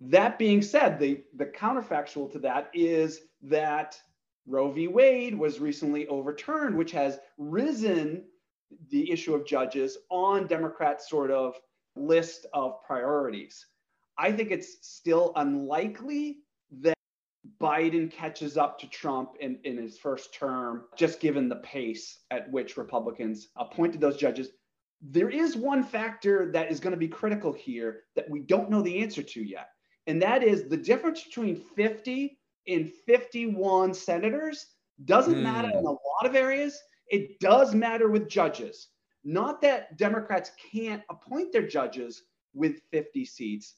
[0.00, 3.98] That being said, the, the counterfactual to that is that
[4.46, 4.88] Roe v.
[4.88, 8.24] Wade was recently overturned, which has risen
[8.90, 11.58] the issue of judges on Democrats' sort of
[11.96, 13.66] list of priorities.
[14.18, 16.38] I think it's still unlikely
[16.80, 16.94] that
[17.60, 22.50] Biden catches up to Trump in, in his first term, just given the pace at
[22.50, 24.50] which Republicans appointed those judges.
[25.02, 28.80] There is one factor that is going to be critical here that we don't know
[28.80, 29.68] the answer to yet.
[30.06, 34.66] And that is the difference between 50 and 51 senators
[35.04, 35.42] doesn't mm.
[35.42, 36.78] matter in a lot of areas.
[37.08, 38.88] It does matter with judges.
[39.24, 43.74] Not that Democrats can't appoint their judges with 50 seats,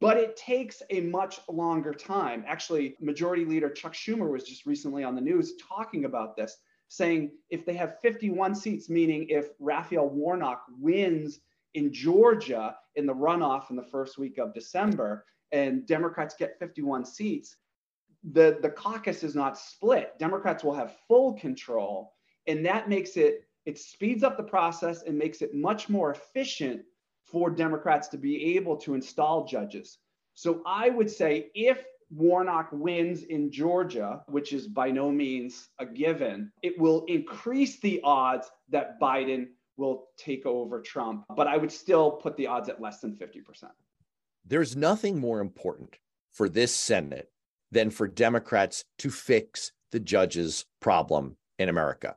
[0.00, 2.44] but it takes a much longer time.
[2.46, 6.56] Actually, Majority Leader Chuck Schumer was just recently on the news talking about this,
[6.88, 11.40] saying if they have 51 seats, meaning if Raphael Warnock wins
[11.74, 17.04] in Georgia in the runoff in the first week of December, and Democrats get 51
[17.04, 17.56] seats,
[18.32, 20.18] the, the caucus is not split.
[20.18, 22.14] Democrats will have full control,
[22.46, 26.82] and that makes it, it speeds up the process and makes it much more efficient
[27.24, 29.98] for Democrats to be able to install judges.
[30.34, 35.86] So I would say if Warnock wins in Georgia, which is by no means a
[35.86, 41.24] given, it will increase the odds that Biden will take over Trump.
[41.36, 43.64] But I would still put the odds at less than 50%.
[44.44, 45.96] There's nothing more important
[46.30, 47.30] for this Senate
[47.72, 52.16] than for Democrats to fix the judges' problem in America.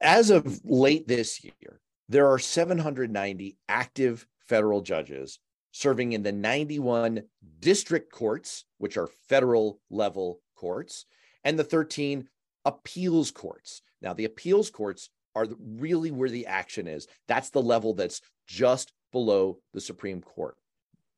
[0.00, 5.38] As of late this year, there are 790 active federal judges
[5.72, 7.22] serving in the 91
[7.60, 11.06] district courts, which are federal level courts,
[11.44, 12.28] and the 13
[12.64, 13.82] appeals courts.
[14.00, 17.06] Now, the appeals courts are really where the action is.
[17.26, 20.56] That's the level that's just below the Supreme Court.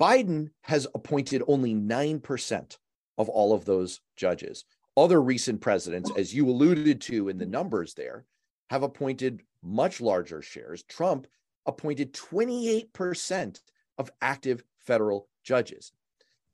[0.00, 2.76] Biden has appointed only 9%
[3.18, 4.64] of all of those judges.
[4.96, 8.24] Other recent presidents, as you alluded to in the numbers there,
[8.70, 10.85] have appointed much larger shares.
[10.85, 11.26] Trump
[11.66, 13.61] appointed 28%
[13.98, 15.92] of active federal judges.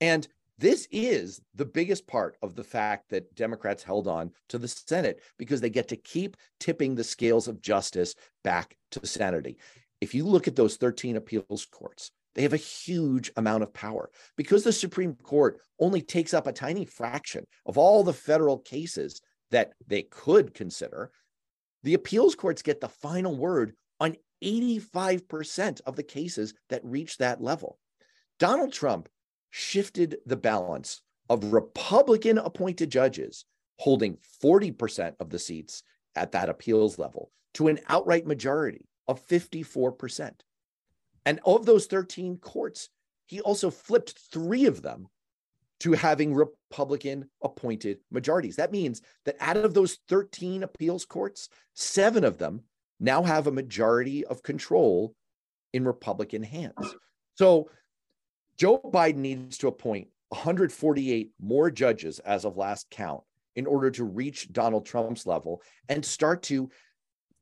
[0.01, 0.27] And
[0.59, 5.23] this is the biggest part of the fact that Democrats held on to the Senate
[5.39, 9.59] because they get to keep tipping the scales of justice back to sanity.
[10.01, 14.11] If you look at those 13 appeals courts, they have a huge amount of power
[14.37, 19.21] because the Supreme Court only takes up a tiny fraction of all the federal cases
[19.51, 21.11] that they could consider
[21.83, 27.43] the appeals courts get the final word on 85% of the cases that reach that
[27.43, 27.79] level.
[28.39, 29.09] Donald Trump
[29.51, 33.45] shifted the balance of Republican appointed judges
[33.79, 35.83] holding 40% of the seats
[36.15, 40.33] at that appeals level to an outright majority of 54%.
[41.27, 42.89] And of those 13 courts,
[43.27, 45.09] he also flipped three of them
[45.81, 48.57] to having Republican appointed majorities.
[48.57, 52.63] That means that out of those 13 appeals courts, seven of them
[52.99, 55.15] now have a majority of control
[55.73, 56.95] in Republican hands.
[57.37, 57.71] So
[58.59, 63.23] Joe Biden needs to appoint 148 more judges as of last count
[63.57, 66.71] in order to reach Donald Trump's level and start to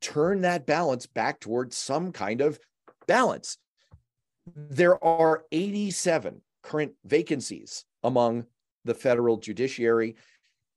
[0.00, 2.58] turn that balance back towards some kind of
[3.06, 3.58] balance.
[4.54, 8.46] There are 87 current vacancies among
[8.84, 10.16] the federal judiciary.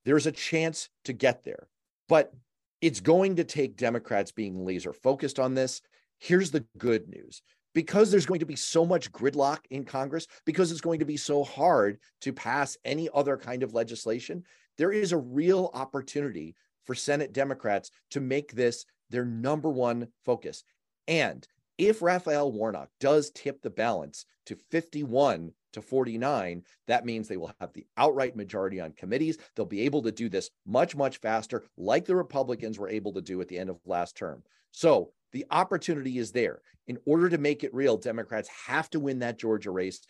[0.06, 1.68] There's a chance to get there,
[2.10, 2.34] but
[2.82, 5.82] it's going to take Democrats being laser focused on this.
[6.20, 7.42] Here's the good news
[7.74, 11.18] because there's going to be so much gridlock in Congress, because it's going to be
[11.18, 14.44] so hard to pass any other kind of legislation,
[14.78, 16.56] there is a real opportunity
[16.86, 20.64] for Senate Democrats to make this their number one focus.
[21.08, 21.48] And
[21.82, 27.56] if Raphael Warnock does tip the balance to 51 to 49, that means they will
[27.60, 29.40] have the outright majority on committees.
[29.56, 33.22] They'll be able to do this much, much faster, like the Republicans were able to
[33.22, 34.44] do at the end of last term.
[34.70, 36.62] So the opportunity is there.
[36.86, 40.02] In order to make it real, Democrats have to win that Georgia race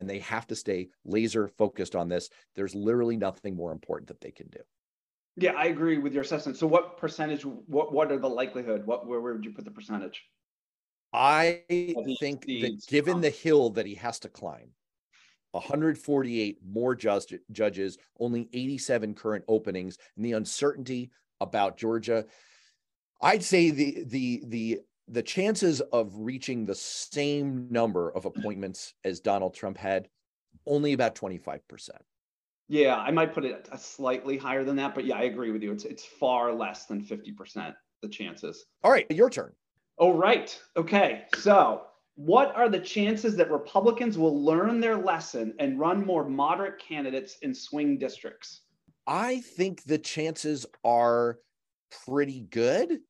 [0.00, 2.30] and they have to stay laser focused on this.
[2.56, 4.58] There's literally nothing more important that they can do.
[5.36, 6.58] Yeah, I agree with your assessment.
[6.58, 7.44] So, what percentage?
[7.44, 8.84] What what are the likelihood?
[8.84, 10.20] What where, where would you put the percentage?
[11.12, 11.62] I
[12.20, 13.20] think that given oh.
[13.20, 14.70] the hill that he has to climb,
[15.52, 21.10] 148 more just, judges, only 87 current openings, and the uncertainty
[21.40, 22.24] about Georgia,
[23.20, 29.20] I'd say the the the the chances of reaching the same number of appointments as
[29.20, 30.08] Donald Trump had
[30.66, 31.60] only about 25%.
[32.68, 35.62] Yeah, I might put it a slightly higher than that, but yeah, I agree with
[35.62, 35.72] you.
[35.72, 38.64] It's it's far less than 50% the chances.
[38.82, 39.52] All right, your turn.
[39.98, 40.58] Oh, right.
[40.76, 41.24] Okay.
[41.36, 41.82] So,
[42.16, 47.38] what are the chances that Republicans will learn their lesson and run more moderate candidates
[47.42, 48.62] in swing districts?
[49.06, 51.38] I think the chances are
[52.04, 53.00] pretty good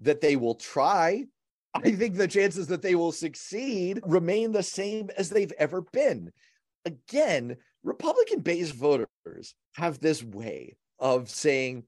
[0.00, 1.26] that they will try.
[1.74, 6.32] I think the chances that they will succeed remain the same as they've ever been.
[6.84, 11.84] Again, Republican based voters have this way of saying,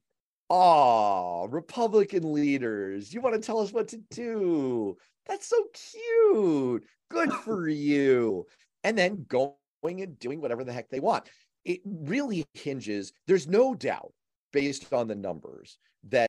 [0.56, 4.96] Oh, Republican leaders, you want to tell us what to do?
[5.26, 6.84] That's so cute.
[7.10, 8.46] Good for you.
[8.84, 11.28] And then going and doing whatever the heck they want.
[11.64, 14.12] It really hinges, there's no doubt,
[14.52, 16.28] based on the numbers, that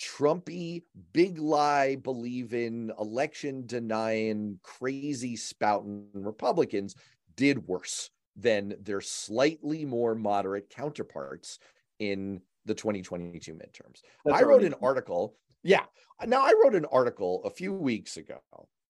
[0.00, 6.94] Trumpy, big lie, believe in election denying, crazy spouting Republicans
[7.34, 11.58] did worse than their slightly more moderate counterparts
[11.98, 14.00] in the 2022 midterms.
[14.24, 15.34] That's I wrote an article.
[15.62, 15.84] Yeah.
[16.26, 18.40] Now I wrote an article a few weeks ago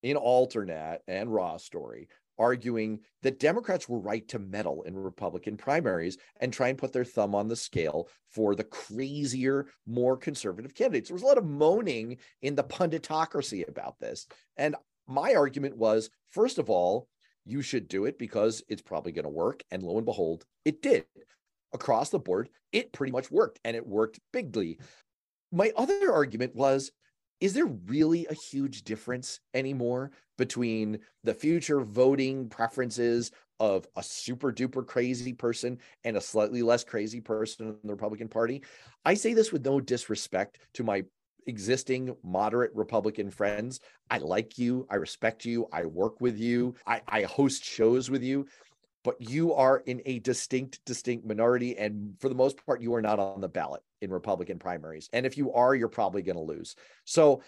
[0.03, 2.09] in Alternet and Raw Story
[2.39, 7.05] arguing that Democrats were right to meddle in Republican primaries and try and put their
[7.05, 11.09] thumb on the scale for the crazier, more conservative candidates.
[11.09, 14.27] There was a lot of moaning in the punditocracy about this.
[14.57, 14.75] And
[15.07, 17.09] my argument was first of all,
[17.45, 19.63] you should do it because it's probably going to work.
[19.71, 21.05] And lo and behold, it did.
[21.75, 24.79] Across the board, it pretty much worked and it worked bigly.
[25.53, 26.91] My other argument was
[27.41, 34.53] is there really a huge difference anymore between the future voting preferences of a super
[34.53, 38.63] duper crazy person and a slightly less crazy person in the Republican Party?
[39.05, 41.05] I say this with no disrespect to my
[41.47, 43.81] existing moderate Republican friends.
[44.11, 44.87] I like you.
[44.89, 45.67] I respect you.
[45.73, 46.75] I work with you.
[46.87, 48.47] I, I host shows with you.
[49.05, 51.77] But you are in a distinct, distinct minority.
[51.77, 55.09] And for the most part, you are not on the ballot in Republican primaries.
[55.13, 56.75] And if you are, you're probably going to lose.
[57.05, 57.43] So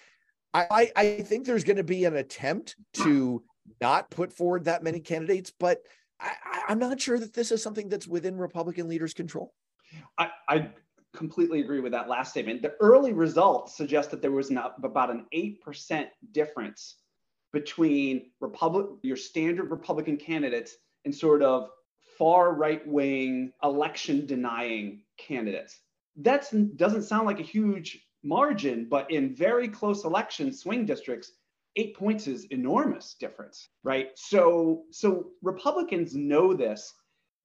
[0.53, 3.43] I, I think there's going to be an attempt to
[3.81, 5.81] not put forward that many candidates, but
[6.21, 9.53] I, am not sure that this is something that's within Republican leaders' control.
[10.19, 10.71] I, I
[11.15, 12.63] completely agree with that last statement.
[12.63, 16.97] The early results suggest that there was not about an 8% difference
[17.53, 20.77] between Republic, your standard Republican candidates
[21.07, 21.71] and sort of
[22.19, 25.81] far right wing election denying candidates.
[26.17, 31.33] That doesn't sound like a huge margin, but in very close election swing districts,
[31.77, 34.09] eight points is enormous difference, right?
[34.17, 36.93] So, so Republicans know this.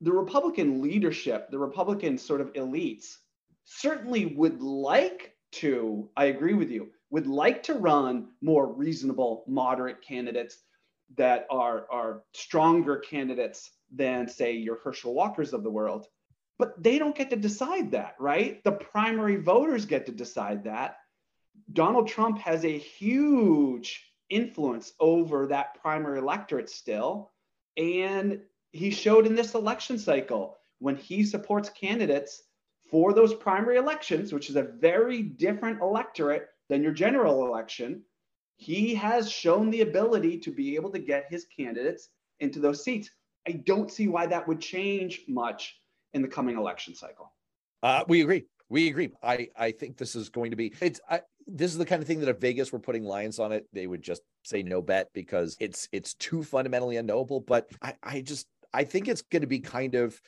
[0.01, 3.17] The Republican leadership, the Republican sort of elites
[3.65, 10.01] certainly would like to, I agree with you, would like to run more reasonable, moderate
[10.01, 10.57] candidates
[11.17, 16.07] that are, are stronger candidates than, say, your Herschel Walkers of the world.
[16.57, 18.63] But they don't get to decide that, right?
[18.63, 20.97] The primary voters get to decide that.
[21.73, 27.31] Donald Trump has a huge influence over that primary electorate still.
[27.77, 28.41] And
[28.71, 32.43] he showed in this election cycle when he supports candidates
[32.89, 38.03] for those primary elections, which is a very different electorate than your general election,
[38.61, 42.09] he has shown the ability to be able to get his candidates
[42.41, 43.09] into those seats.
[43.47, 45.81] I don't see why that would change much
[46.13, 47.33] in the coming election cycle.
[47.81, 48.45] Uh, we agree.
[48.69, 49.09] We agree.
[49.23, 52.07] I, I think this is going to be it's I, this is the kind of
[52.07, 55.09] thing that if Vegas were putting lines on it, they would just say no bet
[55.11, 57.39] because it's it's too fundamentally unknowable.
[57.39, 58.45] But I, I just
[58.75, 60.21] I think it's going to be kind of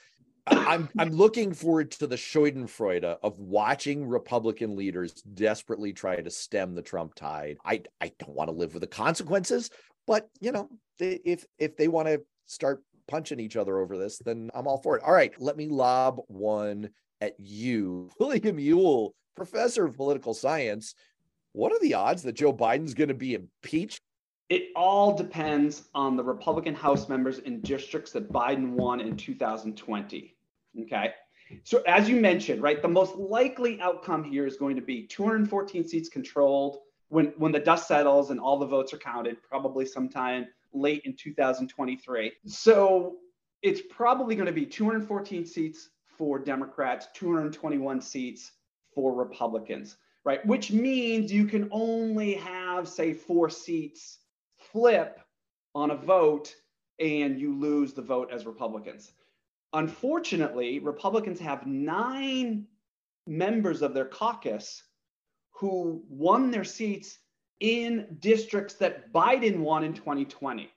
[0.48, 6.76] I'm I'm looking forward to the Schadenfreude of watching Republican leaders desperately try to stem
[6.76, 7.58] the Trump tide.
[7.66, 9.70] I I don't want to live with the consequences,
[10.06, 10.70] but you know,
[11.00, 14.98] if if they want to start punching each other over this, then I'm all for
[14.98, 15.04] it.
[15.04, 16.90] All right, let me lob one
[17.22, 20.96] at you, William Ewell, professor of political science.
[21.54, 24.02] What are the odds that Joe Biden's going to be impeached?
[24.50, 30.36] It all depends on the Republican House members in districts that Biden won in 2020.
[30.82, 31.14] Okay.
[31.64, 35.88] So, as you mentioned, right, the most likely outcome here is going to be 214
[35.88, 36.80] seats controlled
[37.10, 41.16] when, when the dust settles and all the votes are counted, probably sometime late in
[41.16, 42.34] 2023.
[42.48, 43.18] So,
[43.62, 48.52] it's probably going to be 214 seats for Democrats, 221 seats
[48.94, 50.46] for Republicans, right?
[50.46, 54.20] Which means you can only have, say, four seats
[54.74, 55.20] flip
[55.76, 56.54] on a vote
[57.00, 59.14] and you lose the vote as Republicans.
[59.74, 62.66] Unfortunately, Republicans have nine
[63.26, 64.84] members of their caucus
[65.52, 67.20] who won their seats
[67.60, 70.70] in districts that Biden won in 2020.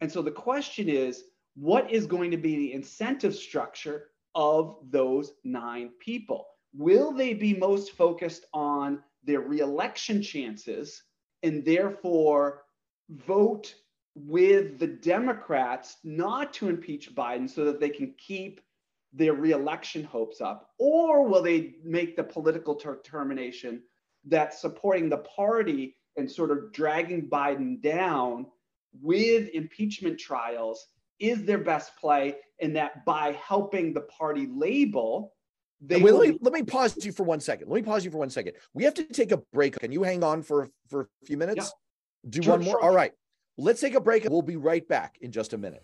[0.00, 1.24] And so the question is
[1.54, 6.46] what is going to be the incentive structure of those nine people?
[6.72, 11.02] Will they be most focused on their reelection chances
[11.42, 12.62] and therefore
[13.10, 13.74] vote
[14.14, 18.60] with the Democrats not to impeach Biden so that they can keep
[19.12, 20.70] their reelection hopes up?
[20.78, 23.82] Or will they make the political determination
[24.26, 28.46] that supporting the party and sort of dragging Biden down
[29.00, 30.86] with impeachment trials
[31.18, 35.34] is their best play, and that by helping the party label,
[35.80, 37.68] they Wait, let me let me pause you for one second.
[37.68, 38.54] Let me pause you for one second.
[38.74, 39.78] We have to take a break.
[39.78, 41.72] Can you hang on for for a few minutes?
[42.28, 42.74] Do sure, one more.
[42.74, 42.82] Sure.
[42.82, 43.12] All right.
[43.56, 44.24] Let's take a break.
[44.28, 45.82] We'll be right back in just a minute.